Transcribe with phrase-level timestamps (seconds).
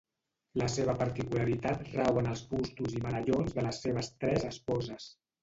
[0.59, 5.09] La seva particularitat rau en els bustos i medallons de les seves tres esposes.